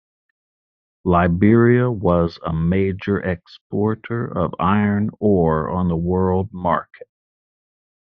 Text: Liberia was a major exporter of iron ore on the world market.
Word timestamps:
Liberia 1.05 1.91
was 1.91 2.39
a 2.43 2.51
major 2.51 3.19
exporter 3.19 4.25
of 4.25 4.51
iron 4.59 5.11
ore 5.19 5.69
on 5.69 5.89
the 5.89 5.95
world 5.95 6.49
market. 6.51 7.07